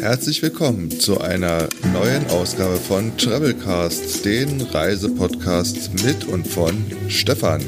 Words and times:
Herzlich 0.00 0.40
willkommen 0.40 0.90
zu 0.98 1.20
einer 1.20 1.68
neuen 1.92 2.26
Ausgabe 2.28 2.76
von 2.76 3.18
Travelcast, 3.18 4.24
den 4.24 4.62
Reisepodcast 4.62 6.02
mit 6.02 6.24
und 6.24 6.48
von 6.48 6.86
Stefan. 7.08 7.60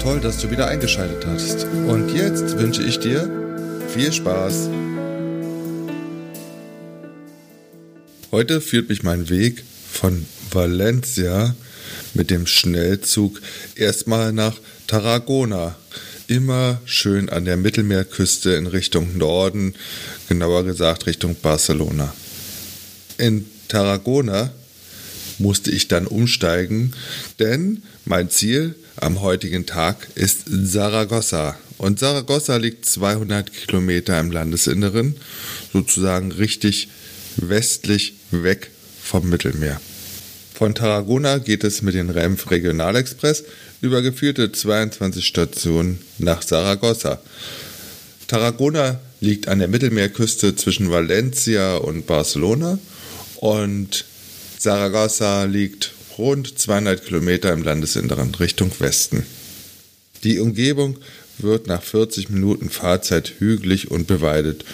Toll, 0.00 0.20
dass 0.20 0.38
du 0.38 0.50
wieder 0.50 0.68
eingeschaltet 0.68 1.26
hast. 1.26 1.66
Und 1.86 2.08
jetzt 2.14 2.58
wünsche 2.58 2.82
ich 2.82 3.00
dir 3.00 3.28
viel 3.88 4.10
Spaß. 4.10 4.70
Heute 8.32 8.62
führt 8.62 8.88
mich 8.88 9.02
mein 9.02 9.28
Weg 9.28 9.62
von 9.94 10.26
Valencia 10.50 11.54
mit 12.14 12.30
dem 12.30 12.46
Schnellzug 12.46 13.40
erstmal 13.74 14.32
nach 14.32 14.56
Tarragona. 14.86 15.76
Immer 16.26 16.80
schön 16.84 17.28
an 17.28 17.44
der 17.44 17.56
Mittelmeerküste 17.56 18.54
in 18.54 18.66
Richtung 18.66 19.16
Norden, 19.18 19.74
genauer 20.28 20.64
gesagt 20.64 21.06
Richtung 21.06 21.36
Barcelona. 21.40 22.14
In 23.18 23.46
Tarragona 23.68 24.50
musste 25.38 25.70
ich 25.70 25.88
dann 25.88 26.06
umsteigen, 26.06 26.92
denn 27.38 27.82
mein 28.04 28.30
Ziel 28.30 28.74
am 28.96 29.20
heutigen 29.20 29.66
Tag 29.66 30.08
ist 30.14 30.44
Saragossa. 30.46 31.58
Und 31.76 31.98
Saragossa 31.98 32.56
liegt 32.56 32.86
200 32.86 33.52
Kilometer 33.52 34.18
im 34.20 34.30
Landesinneren, 34.30 35.16
sozusagen 35.72 36.32
richtig 36.32 36.88
westlich 37.36 38.14
weg 38.30 38.70
vom 39.04 39.28
Mittelmeer. 39.28 39.80
Von 40.54 40.74
Tarragona 40.74 41.38
geht 41.38 41.64
es 41.64 41.82
mit 41.82 41.94
dem 41.94 42.10
Renf 42.10 42.50
Regionalexpress 42.50 43.44
über 43.80 44.02
geführte 44.02 44.50
22 44.50 45.26
Stationen 45.26 45.98
nach 46.18 46.42
Saragossa. 46.42 47.20
Tarragona 48.28 49.00
liegt 49.20 49.48
an 49.48 49.58
der 49.58 49.68
Mittelmeerküste 49.68 50.56
zwischen 50.56 50.90
Valencia 50.90 51.76
und 51.76 52.06
Barcelona 52.06 52.78
und 53.36 54.04
Saragossa 54.58 55.44
liegt 55.44 55.92
rund 56.16 56.58
200 56.58 57.04
Kilometer 57.04 57.52
im 57.52 57.62
Landesinneren 57.62 58.34
Richtung 58.36 58.70
Westen. 58.78 59.26
Die 60.22 60.38
Umgebung 60.38 60.96
wird 61.38 61.66
nach 61.66 61.82
40 61.82 62.30
Minuten 62.30 62.70
Fahrzeit 62.70 63.34
hügelig 63.38 63.90
und 63.90 64.06
bewaldet 64.06 64.64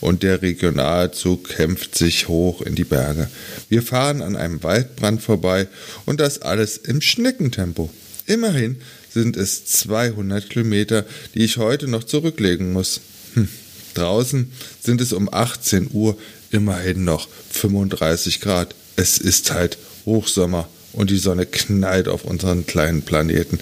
und 0.00 0.22
der 0.22 0.42
Regionalzug 0.42 1.48
kämpft 1.48 1.96
sich 1.96 2.28
hoch 2.28 2.62
in 2.62 2.74
die 2.74 2.84
Berge. 2.84 3.28
Wir 3.68 3.82
fahren 3.82 4.22
an 4.22 4.36
einem 4.36 4.62
Waldbrand 4.62 5.22
vorbei 5.22 5.68
und 6.06 6.20
das 6.20 6.42
alles 6.42 6.76
im 6.76 7.00
Schneckentempo. 7.00 7.90
Immerhin 8.26 8.76
sind 9.12 9.36
es 9.36 9.66
200 9.66 10.50
Kilometer, 10.50 11.04
die 11.34 11.44
ich 11.44 11.56
heute 11.56 11.88
noch 11.88 12.04
zurücklegen 12.04 12.72
muss. 12.72 13.00
Hm. 13.34 13.48
Draußen 13.94 14.52
sind 14.80 15.00
es 15.00 15.12
um 15.12 15.32
18 15.32 15.90
Uhr 15.92 16.16
immerhin 16.50 17.04
noch 17.04 17.28
35 17.50 18.40
Grad. 18.40 18.74
Es 18.96 19.18
ist 19.18 19.50
halt 19.50 19.78
Hochsommer 20.04 20.68
und 20.92 21.10
die 21.10 21.18
Sonne 21.18 21.46
knallt 21.46 22.08
auf 22.08 22.24
unseren 22.24 22.66
kleinen 22.66 23.02
Planeten, 23.02 23.58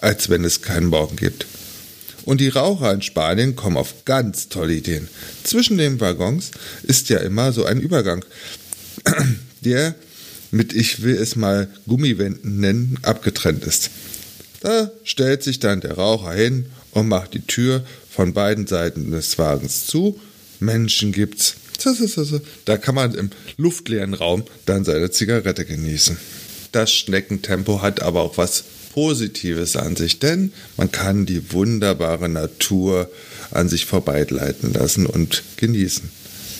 als 0.00 0.28
wenn 0.28 0.44
es 0.44 0.62
keinen 0.62 0.86
Morgen 0.86 1.16
gibt. 1.16 1.46
Und 2.24 2.40
die 2.40 2.48
Raucher 2.48 2.92
in 2.92 3.02
Spanien 3.02 3.56
kommen 3.56 3.76
auf 3.76 4.04
ganz 4.04 4.48
tolle 4.48 4.74
Ideen. 4.74 5.08
Zwischen 5.44 5.78
den 5.78 6.00
Waggons 6.00 6.50
ist 6.82 7.08
ja 7.08 7.18
immer 7.18 7.52
so 7.52 7.64
ein 7.64 7.80
Übergang, 7.80 8.24
der 9.60 9.94
mit, 10.50 10.72
ich 10.72 11.02
will 11.02 11.16
es 11.16 11.36
mal 11.36 11.68
Gummiwänden 11.86 12.60
nennen, 12.60 12.98
abgetrennt 13.02 13.64
ist. 13.64 13.90
Da 14.60 14.90
stellt 15.04 15.42
sich 15.42 15.60
dann 15.60 15.80
der 15.80 15.94
Raucher 15.94 16.32
hin 16.32 16.66
und 16.90 17.08
macht 17.08 17.34
die 17.34 17.40
Tür 17.40 17.84
von 18.10 18.34
beiden 18.34 18.66
Seiten 18.66 19.10
des 19.10 19.38
Wagens 19.38 19.86
zu. 19.86 20.20
Menschen 20.58 21.12
gibt's. 21.12 21.54
Da 22.66 22.76
kann 22.76 22.94
man 22.94 23.14
im 23.14 23.30
luftleeren 23.56 24.12
Raum 24.12 24.44
dann 24.66 24.84
seine 24.84 25.10
Zigarette 25.10 25.64
genießen. 25.64 26.18
Das 26.72 26.92
Schneckentempo 26.92 27.80
hat 27.80 28.02
aber 28.02 28.20
auch 28.20 28.36
was 28.36 28.64
Positives 28.92 29.76
an 29.76 29.96
sich, 29.96 30.18
denn 30.18 30.52
man 30.76 30.90
kann 30.92 31.26
die 31.26 31.52
wunderbare 31.52 32.28
Natur 32.28 33.10
an 33.50 33.68
sich 33.68 33.86
vorbeigleiten 33.86 34.72
lassen 34.72 35.06
und 35.06 35.42
genießen. 35.56 36.10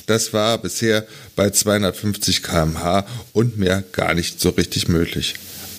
Das 0.07 0.33
war 0.33 0.59
bisher 0.59 1.07
bei 1.37 1.51
250 1.51 2.43
km/h 2.43 3.07
und 3.33 3.59
mehr 3.59 3.85
gar 3.93 4.15
nicht 4.15 4.41
so 4.41 4.51
richtig 4.51 4.89
möglich. 4.89 5.35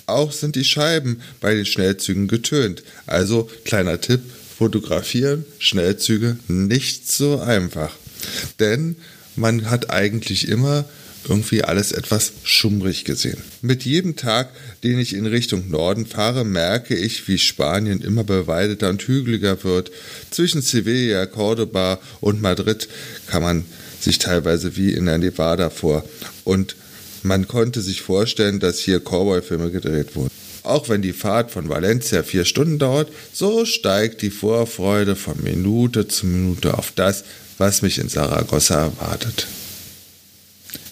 Auch 0.06 0.32
sind 0.32 0.56
die 0.56 0.64
Scheiben 0.64 1.20
bei 1.40 1.54
den 1.54 1.66
Schnellzügen 1.66 2.28
getönt. 2.28 2.82
Also 3.06 3.50
kleiner 3.64 4.00
Tipp, 4.00 4.20
fotografieren 4.58 5.44
Schnellzüge 5.58 6.36
nicht 6.48 7.10
so 7.10 7.40
einfach. 7.40 7.94
Denn 8.58 8.96
man 9.36 9.70
hat 9.70 9.90
eigentlich 9.90 10.48
immer 10.48 10.84
irgendwie 11.28 11.62
alles 11.62 11.92
etwas 11.92 12.32
schummrig 12.44 13.04
gesehen. 13.04 13.42
Mit 13.60 13.84
jedem 13.84 14.16
Tag, 14.16 14.50
den 14.82 14.98
ich 14.98 15.14
in 15.14 15.26
Richtung 15.26 15.70
Norden 15.70 16.06
fahre, 16.06 16.44
merke 16.44 16.96
ich, 16.96 17.28
wie 17.28 17.38
Spanien 17.38 18.00
immer 18.00 18.24
bewaldeter 18.24 18.88
und 18.88 19.02
hügeliger 19.02 19.62
wird. 19.64 19.90
Zwischen 20.30 20.62
Sevilla, 20.62 21.26
Cordoba 21.26 22.00
und 22.20 22.42
Madrid 22.42 22.88
kann 23.26 23.42
man 23.42 23.64
sich 24.00 24.18
teilweise 24.18 24.76
wie 24.76 24.92
in 24.92 25.06
der 25.06 25.18
Nevada 25.18 25.70
vor. 25.70 26.04
Und 26.44 26.76
man 27.22 27.46
konnte 27.46 27.80
sich 27.80 28.02
vorstellen, 28.02 28.58
dass 28.58 28.80
hier 28.80 29.00
Cowboy-Filme 29.00 29.70
gedreht 29.70 30.16
wurden. 30.16 30.30
Auch 30.64 30.88
wenn 30.88 31.02
die 31.02 31.12
Fahrt 31.12 31.50
von 31.50 31.68
Valencia 31.68 32.22
vier 32.22 32.44
Stunden 32.44 32.78
dauert, 32.78 33.10
so 33.32 33.64
steigt 33.64 34.22
die 34.22 34.30
Vorfreude 34.30 35.16
von 35.16 35.42
Minute 35.42 36.06
zu 36.06 36.26
Minute 36.26 36.78
auf 36.78 36.92
das, 36.94 37.24
was 37.58 37.82
mich 37.82 37.98
in 37.98 38.08
Saragossa 38.08 38.84
erwartet 38.84 39.46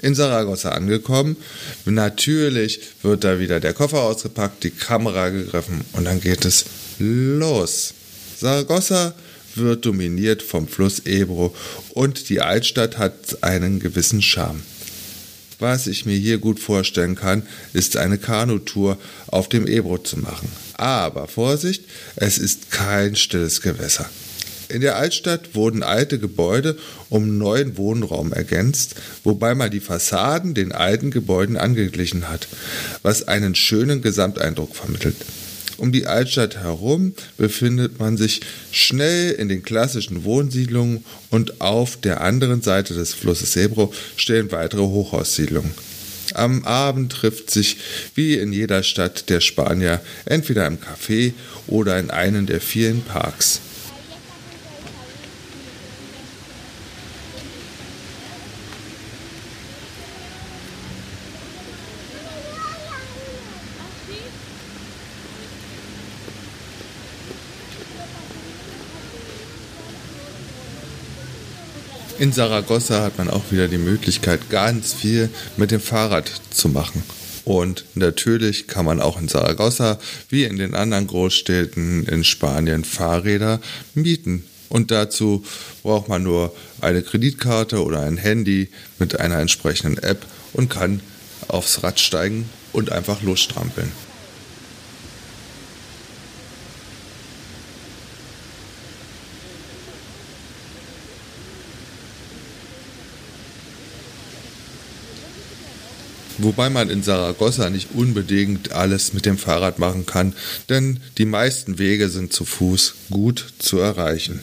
in 0.03 0.15
Saragossa 0.15 0.71
angekommen. 0.71 1.37
Natürlich 1.85 2.81
wird 3.03 3.25
da 3.25 3.39
wieder 3.39 3.61
der 3.61 3.73
Koffer 3.73 4.03
ausgepackt, 4.03 4.65
die 4.65 4.71
Kamera 4.71 5.29
gegriffen 5.29 5.83
und 5.93 6.05
dann 6.05 6.21
geht 6.21 6.45
es 6.45 6.65
los. 6.99 7.95
Saragossa 8.39 9.15
wird 9.55 9.85
dominiert 9.85 10.43
vom 10.43 10.69
Fluss 10.69 11.01
Ebro 11.01 11.55
und 11.91 12.29
die 12.29 12.41
Altstadt 12.41 12.99
hat 12.99 13.43
einen 13.43 13.81
gewissen 13.81 14.23
Charme. 14.23 14.63
Was 15.59 15.87
ich 15.87 16.07
mir 16.07 16.17
hier 16.17 16.39
gut 16.39 16.59
vorstellen 16.59 17.17
kann, 17.17 17.43
ist 17.75 17.99
eine 17.99 18.17
Kanutour 18.17 18.97
auf 19.27 19.49
dem 19.49 19.67
Ebro 19.67 19.99
zu 19.99 20.19
machen. 20.19 20.51
Aber 20.75 21.29
Vorsicht, 21.29 21.85
es 22.17 22.39
ist 22.39 22.71
kein 22.71 23.15
stilles 23.15 23.61
Gewässer. 23.61 24.09
In 24.71 24.81
der 24.81 24.97
Altstadt 24.97 25.55
wurden 25.55 25.83
alte 25.83 26.21
Gebäude 26.21 26.77
um 27.09 27.39
neuen 27.39 27.77
Wohnraum 27.77 28.33
ergänzt, 28.33 28.95
wobei 29.25 29.57
man 29.57 29.71
die 29.71 29.81
Fassaden 29.81 30.55
den 30.55 30.71
alten 30.71 31.11
Gebäuden 31.11 31.57
angeglichen 31.57 32.29
hat, 32.29 32.47
was 33.03 33.27
einen 33.27 33.57
schönen 33.57 34.01
Gesamteindruck 34.01 34.77
vermittelt. 34.77 35.17
Um 35.77 35.93
die 35.93 36.07
Altstadt 36.07 36.57
herum 36.59 37.15
befindet 37.37 37.99
man 37.99 38.17
sich 38.17 38.43
schnell 38.71 39.33
in 39.33 39.49
den 39.49 39.63
klassischen 39.63 40.25
Wohnsiedlungen 40.25 41.05
und 41.31 41.61
auf 41.61 41.97
der 41.97 42.21
anderen 42.21 42.63
Seite 42.63 42.95
des 42.95 43.15
Flusses 43.15 43.57
Ebro 43.57 43.93
stehen 44.17 44.53
weitere 44.53 44.83
Hochhaussiedlungen. 44.83 45.73
Am 46.35 46.65
Abend 46.65 47.13
trifft 47.13 47.51
sich, 47.51 47.79
wie 48.15 48.35
in 48.35 48.53
jeder 48.53 48.85
Stadt 48.85 49.31
der 49.31 49.41
Spanier, 49.41 50.01
entweder 50.27 50.67
im 50.67 50.79
Café 50.79 51.33
oder 51.67 51.99
in 51.99 52.11
einem 52.11 52.47
der 52.47 52.61
vielen 52.61 53.03
Parks. 53.03 53.61
In 72.21 72.33
Saragossa 72.33 73.01
hat 73.01 73.17
man 73.17 73.31
auch 73.31 73.51
wieder 73.51 73.67
die 73.67 73.79
Möglichkeit, 73.79 74.51
ganz 74.51 74.93
viel 74.93 75.31
mit 75.57 75.71
dem 75.71 75.81
Fahrrad 75.81 76.31
zu 76.51 76.69
machen. 76.69 77.03
Und 77.47 77.87
natürlich 77.95 78.67
kann 78.67 78.85
man 78.85 79.01
auch 79.01 79.19
in 79.19 79.27
Saragossa, 79.27 79.99
wie 80.29 80.45
in 80.45 80.59
den 80.59 80.75
anderen 80.75 81.07
Großstädten 81.07 82.05
in 82.05 82.23
Spanien, 82.23 82.85
Fahrräder 82.85 83.59
mieten. 83.95 84.45
Und 84.69 84.91
dazu 84.91 85.47
braucht 85.83 86.11
man 86.11 86.23
nur 86.23 86.55
eine 86.83 87.01
Kreditkarte 87.01 87.83
oder 87.83 88.03
ein 88.03 88.19
Handy 88.19 88.69
mit 88.99 89.19
einer 89.19 89.39
entsprechenden 89.39 89.97
App 89.97 90.27
und 90.53 90.69
kann 90.69 91.01
aufs 91.49 91.83
Rad 91.83 91.99
steigen 92.01 92.51
und 92.75 92.93
einfach 92.93 93.23
losstrampeln. 93.23 93.91
Wobei 106.43 106.71
man 106.71 106.89
in 106.89 107.03
Saragossa 107.03 107.69
nicht 107.69 107.89
unbedingt 107.95 108.73
alles 108.73 109.13
mit 109.13 109.27
dem 109.27 109.37
Fahrrad 109.37 109.79
machen 109.79 110.07
kann, 110.07 110.35
denn 110.71 111.01
die 111.19 111.27
meisten 111.27 111.79
Wege 111.79 112.09
sind 112.09 112.33
zu 112.33 112.47
Fuß 112.47 112.95
gut 113.11 113.45
zu 113.59 113.79
erreichen. 113.79 114.41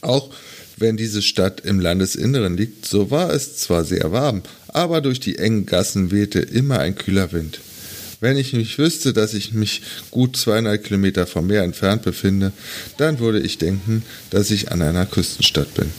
Auch 0.00 0.30
wenn 0.78 0.96
diese 0.96 1.20
Stadt 1.20 1.60
im 1.60 1.78
Landesinneren 1.78 2.56
liegt, 2.56 2.86
so 2.86 3.10
war 3.10 3.30
es 3.30 3.58
zwar 3.58 3.84
sehr 3.84 4.10
warm, 4.10 4.42
aber 4.68 5.02
durch 5.02 5.20
die 5.20 5.38
engen 5.38 5.66
Gassen 5.66 6.10
wehte 6.10 6.38
immer 6.38 6.78
ein 6.78 6.94
kühler 6.94 7.32
Wind. 7.32 7.60
Wenn 8.20 8.38
ich 8.38 8.54
nicht 8.54 8.78
wüsste, 8.78 9.12
dass 9.12 9.34
ich 9.34 9.52
mich 9.52 9.82
gut 10.10 10.36
zweieinhalb 10.36 10.84
Kilometer 10.84 11.26
vom 11.26 11.46
Meer 11.46 11.62
entfernt 11.64 12.02
befinde, 12.02 12.52
dann 12.96 13.18
würde 13.18 13.40
ich 13.40 13.58
denken, 13.58 14.04
dass 14.30 14.50
ich 14.50 14.72
an 14.72 14.80
einer 14.80 15.06
Küstenstadt 15.06 15.74
bin. 15.74 15.92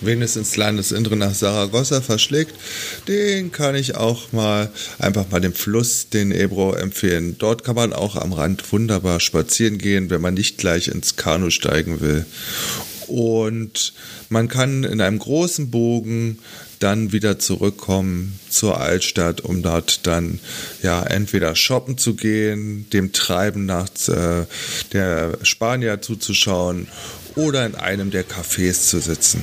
Wen 0.00 0.22
es 0.22 0.36
ins 0.36 0.56
Landesinnere 0.56 1.16
nach 1.16 1.34
Saragossa 1.34 2.00
verschlägt, 2.00 2.54
den 3.06 3.52
kann 3.52 3.74
ich 3.74 3.96
auch 3.96 4.32
mal 4.32 4.70
einfach 4.98 5.30
mal 5.30 5.40
den 5.40 5.52
Fluss, 5.52 6.08
den 6.08 6.32
Ebro 6.32 6.74
empfehlen. 6.74 7.36
Dort 7.38 7.64
kann 7.64 7.76
man 7.76 7.92
auch 7.92 8.16
am 8.16 8.32
Rand 8.32 8.72
wunderbar 8.72 9.20
spazieren 9.20 9.78
gehen, 9.78 10.08
wenn 10.08 10.20
man 10.20 10.34
nicht 10.34 10.58
gleich 10.58 10.88
ins 10.88 11.16
Kanu 11.16 11.50
steigen 11.50 12.00
will. 12.00 12.24
Und 13.06 13.92
man 14.28 14.48
kann 14.48 14.84
in 14.84 15.00
einem 15.00 15.18
großen 15.18 15.70
Bogen 15.70 16.38
dann 16.78 17.12
wieder 17.12 17.38
zurückkommen 17.38 18.38
zur 18.48 18.80
Altstadt, 18.80 19.42
um 19.42 19.62
dort 19.62 20.06
dann 20.06 20.40
ja 20.82 21.02
entweder 21.02 21.54
shoppen 21.54 21.98
zu 21.98 22.14
gehen, 22.14 22.88
dem 22.90 23.12
Treiben 23.12 23.66
nach 23.66 23.88
äh, 24.08 24.46
der 24.92 25.38
Spanier 25.42 26.00
zuzuschauen 26.00 26.88
oder 27.36 27.66
in 27.66 27.74
einem 27.74 28.10
der 28.10 28.24
Cafés 28.24 28.88
zu 28.88 29.00
sitzen. 29.00 29.42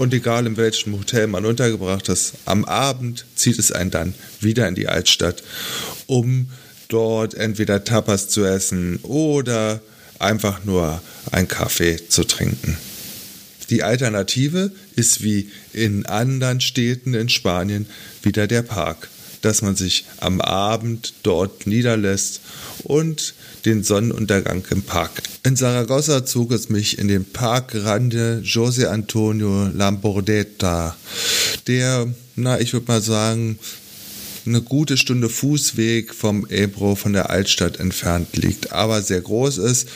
Und 0.00 0.14
egal 0.14 0.46
in 0.46 0.56
welchem 0.56 0.98
Hotel 0.98 1.26
man 1.26 1.44
untergebracht 1.44 2.08
ist, 2.08 2.32
am 2.46 2.64
Abend 2.64 3.26
zieht 3.34 3.58
es 3.58 3.70
einen 3.70 3.90
dann 3.90 4.14
wieder 4.40 4.66
in 4.66 4.74
die 4.74 4.88
Altstadt, 4.88 5.42
um 6.06 6.48
dort 6.88 7.34
entweder 7.34 7.84
Tapas 7.84 8.30
zu 8.30 8.42
essen 8.42 8.96
oder 9.02 9.82
einfach 10.18 10.64
nur 10.64 11.02
einen 11.30 11.48
Kaffee 11.48 11.98
zu 12.08 12.24
trinken. 12.24 12.78
Die 13.68 13.82
Alternative 13.82 14.72
ist 14.96 15.22
wie 15.22 15.50
in 15.74 16.06
anderen 16.06 16.62
Städten 16.62 17.12
in 17.12 17.28
Spanien 17.28 17.84
wieder 18.22 18.46
der 18.46 18.62
Park 18.62 19.10
dass 19.42 19.62
man 19.62 19.76
sich 19.76 20.04
am 20.18 20.40
Abend 20.40 21.14
dort 21.22 21.66
niederlässt 21.66 22.40
und 22.84 23.34
den 23.64 23.82
Sonnenuntergang 23.82 24.64
im 24.70 24.82
Park. 24.82 25.22
In 25.44 25.56
Saragossa 25.56 26.24
zog 26.24 26.52
es 26.52 26.68
mich 26.68 26.98
in 26.98 27.08
den 27.08 27.24
Park 27.24 27.72
Grande 27.72 28.42
José 28.44 28.86
Antonio 28.86 29.68
Lambordeta, 29.74 30.96
der, 31.66 32.08
na, 32.36 32.60
ich 32.60 32.72
würde 32.72 32.86
mal 32.88 33.02
sagen, 33.02 33.58
eine 34.46 34.62
gute 34.62 34.96
Stunde 34.96 35.28
Fußweg 35.28 36.14
vom 36.14 36.46
Ebro, 36.48 36.94
von 36.94 37.12
der 37.12 37.30
Altstadt 37.30 37.78
entfernt 37.78 38.36
liegt, 38.36 38.72
aber 38.72 39.02
sehr 39.02 39.20
groß 39.20 39.58
ist 39.58 39.88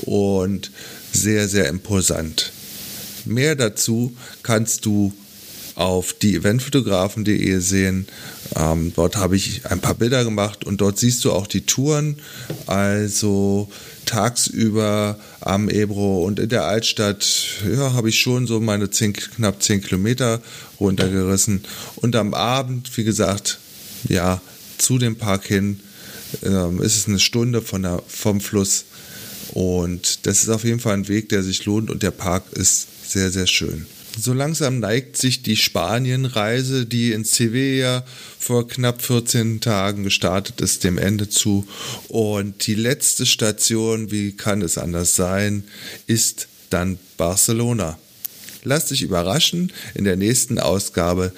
und 0.00 0.70
sehr, 1.12 1.48
sehr 1.48 1.68
imposant. 1.68 2.52
Mehr 3.24 3.54
dazu 3.54 4.16
kannst 4.42 4.84
du 4.84 5.12
auf 5.74 6.12
die 6.12 6.36
eventfotografen.de 6.36 7.58
sehen. 7.58 8.06
Ähm, 8.56 8.92
dort 8.94 9.16
habe 9.16 9.36
ich 9.36 9.66
ein 9.66 9.80
paar 9.80 9.94
Bilder 9.94 10.24
gemacht 10.24 10.64
und 10.64 10.80
dort 10.80 10.98
siehst 10.98 11.24
du 11.24 11.32
auch 11.32 11.46
die 11.46 11.62
Touren. 11.62 12.16
Also 12.66 13.68
tagsüber 14.04 15.18
am 15.40 15.68
Ebro 15.68 16.24
und 16.24 16.38
in 16.38 16.48
der 16.48 16.64
Altstadt 16.64 17.26
ja, 17.70 17.92
habe 17.92 18.08
ich 18.08 18.20
schon 18.20 18.46
so 18.46 18.60
meine 18.60 18.90
10, 18.90 19.12
knapp 19.14 19.62
10 19.62 19.82
Kilometer 19.82 20.40
runtergerissen. 20.80 21.62
Und 21.96 22.16
am 22.16 22.34
Abend, 22.34 22.96
wie 22.96 23.04
gesagt, 23.04 23.58
ja, 24.08 24.40
zu 24.78 24.98
dem 24.98 25.16
Park 25.16 25.46
hin 25.46 25.80
ähm, 26.42 26.80
ist 26.80 26.96
es 26.96 27.08
eine 27.08 27.20
Stunde 27.20 27.62
von 27.62 27.82
der, 27.82 28.02
vom 28.06 28.40
Fluss. 28.40 28.84
Und 29.52 30.26
das 30.26 30.42
ist 30.42 30.48
auf 30.48 30.64
jeden 30.64 30.80
Fall 30.80 30.94
ein 30.94 31.08
Weg, 31.08 31.28
der 31.28 31.42
sich 31.42 31.64
lohnt 31.64 31.90
und 31.90 32.02
der 32.02 32.10
Park 32.10 32.44
ist 32.52 32.88
sehr, 33.06 33.30
sehr 33.30 33.46
schön. 33.46 33.86
So 34.18 34.34
langsam 34.34 34.78
neigt 34.78 35.16
sich 35.16 35.42
die 35.42 35.56
Spanienreise, 35.56 36.84
die 36.84 37.12
in 37.12 37.24
Sevilla 37.24 38.04
vor 38.38 38.68
knapp 38.68 39.00
14 39.00 39.60
Tagen 39.60 40.04
gestartet 40.04 40.60
ist, 40.60 40.84
dem 40.84 40.98
Ende 40.98 41.28
zu. 41.30 41.66
Und 42.08 42.66
die 42.66 42.74
letzte 42.74 43.24
Station, 43.24 44.10
wie 44.10 44.32
kann 44.32 44.60
es 44.60 44.76
anders 44.76 45.16
sein, 45.16 45.64
ist 46.06 46.48
dann 46.68 46.98
Barcelona. 47.16 47.98
Lass 48.64 48.86
dich 48.86 49.02
überraschen, 49.02 49.72
in 49.94 50.04
der 50.04 50.16
nächsten 50.16 50.58
Ausgabe 50.58 51.32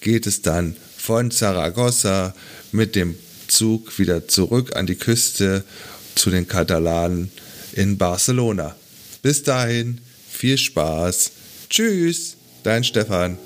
geht 0.00 0.26
es 0.26 0.40
dann 0.40 0.76
von 0.96 1.30
Zaragoza 1.30 2.34
mit 2.72 2.94
dem 2.94 3.16
Zug 3.48 3.98
wieder 3.98 4.28
zurück 4.28 4.76
an 4.76 4.86
die 4.86 4.94
Küste 4.94 5.64
zu 6.14 6.30
den 6.30 6.46
Katalanen 6.46 7.30
in 7.72 7.98
Barcelona. 7.98 8.76
Bis 9.20 9.42
dahin, 9.42 10.00
viel 10.30 10.56
Spaß 10.56 11.32
Tschüss, 11.70 12.36
dein 12.64 12.82
Stefan. 12.82 13.38